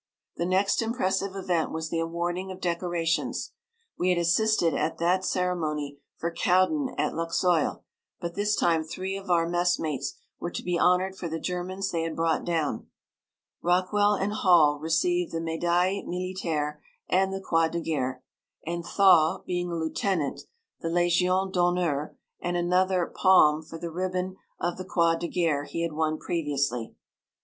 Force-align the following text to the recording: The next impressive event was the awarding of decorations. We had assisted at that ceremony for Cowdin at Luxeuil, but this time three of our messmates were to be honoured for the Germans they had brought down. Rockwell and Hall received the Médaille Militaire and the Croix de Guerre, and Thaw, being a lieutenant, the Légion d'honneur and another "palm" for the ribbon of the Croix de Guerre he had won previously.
The 0.35 0.47
next 0.47 0.81
impressive 0.81 1.35
event 1.35 1.71
was 1.71 1.91
the 1.91 1.99
awarding 1.99 2.49
of 2.49 2.59
decorations. 2.59 3.51
We 3.99 4.09
had 4.09 4.17
assisted 4.17 4.73
at 4.73 4.97
that 4.97 5.23
ceremony 5.23 5.99
for 6.17 6.31
Cowdin 6.33 6.95
at 6.97 7.13
Luxeuil, 7.13 7.83
but 8.19 8.33
this 8.33 8.55
time 8.55 8.83
three 8.83 9.15
of 9.15 9.29
our 9.29 9.47
messmates 9.47 10.15
were 10.39 10.49
to 10.49 10.63
be 10.63 10.79
honoured 10.79 11.17
for 11.17 11.27
the 11.29 11.39
Germans 11.39 11.91
they 11.91 12.01
had 12.01 12.15
brought 12.15 12.43
down. 12.43 12.87
Rockwell 13.61 14.15
and 14.15 14.33
Hall 14.33 14.79
received 14.79 15.33
the 15.33 15.37
Médaille 15.39 16.03
Militaire 16.07 16.81
and 17.07 17.31
the 17.31 17.39
Croix 17.39 17.69
de 17.69 17.79
Guerre, 17.79 18.23
and 18.65 18.83
Thaw, 18.83 19.43
being 19.45 19.69
a 19.71 19.75
lieutenant, 19.75 20.45
the 20.79 20.89
Légion 20.89 21.51
d'honneur 21.53 22.17
and 22.39 22.57
another 22.57 23.05
"palm" 23.05 23.61
for 23.61 23.77
the 23.77 23.91
ribbon 23.91 24.35
of 24.59 24.77
the 24.79 24.83
Croix 24.83 25.13
de 25.15 25.27
Guerre 25.27 25.65
he 25.65 25.83
had 25.83 25.93
won 25.93 26.17
previously. 26.17 26.95